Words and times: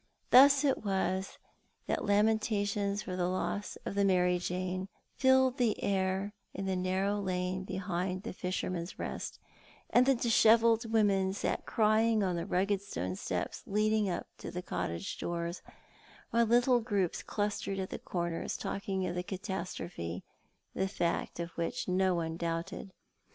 Thus 0.31 0.63
it 0.63 0.83
was 0.83 1.37
that 1.85 2.03
lamentations 2.03 3.03
for 3.03 3.15
the 3.15 3.27
loss 3.27 3.75
of 3.85 3.93
the 3.93 4.03
Mary 4.03 4.39
Jane 4.39 4.89
filled 5.15 5.59
the 5.59 5.79
air 5.83 6.33
in 6.55 6.65
the 6.65 6.75
narrow 6.75 7.19
lane 7.21 7.65
behind 7.65 8.23
the 8.23 8.33
Fisherman's 8.33 8.93
Host, 8.93 9.37
and 9.91 10.07
dishevelled 10.07 10.91
women 10.91 11.33
sat 11.33 11.67
crying 11.67 12.23
on 12.23 12.35
the 12.35 12.47
rugged 12.47 12.81
stone 12.81 13.15
steps 13.15 13.61
leading 13.67 14.09
up 14.09 14.25
to 14.39 14.59
cottage 14.63 15.19
doors, 15.19 15.61
while 16.31 16.45
little 16.47 16.81
proups 16.81 17.21
clustered 17.23 17.77
at 17.77 17.91
the 17.91 17.99
corners 17.99 18.57
talk 18.57 18.89
ing 18.89 19.05
of 19.05 19.13
the 19.13 19.21
catastrophe, 19.21 20.23
the 20.73 20.87
fact 20.87 21.39
of 21.39 21.51
which 21.51 21.87
no 21.87 22.15
one 22.15 22.37
doubted. 22.37 22.91